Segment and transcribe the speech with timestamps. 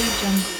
[0.00, 0.59] jungle.